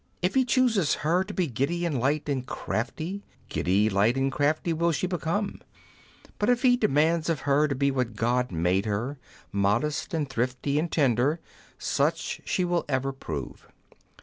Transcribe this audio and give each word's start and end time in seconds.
If 0.23 0.33
he 0.33 0.45
chooses 0.45 0.95
her 1.05 1.23
to 1.23 1.31
be 1.31 1.45
giddy 1.45 1.85
and 1.85 1.99
light 1.99 2.27
and 2.27 2.43
crafty, 2.43 3.21
giddy, 3.49 3.87
light, 3.87 4.17
and 4.17 4.31
crafty 4.31 4.73
will 4.73 4.91
she 4.91 5.05
become; 5.05 5.61
but 6.39 6.49
if 6.49 6.63
he 6.63 6.75
demands 6.75 7.29
of 7.29 7.41
her 7.41 7.67
to 7.67 7.75
be 7.75 7.91
what 7.91 8.15
God 8.15 8.51
made 8.51 8.87
her, 8.87 9.19
modest, 9.51 10.11
and 10.15 10.27
thrifty, 10.27 10.79
and 10.79 10.91
tender, 10.91 11.39
such 11.77 12.41
she 12.45 12.65
will 12.65 12.83
ever 12.89 13.13
prove. 13.13 13.67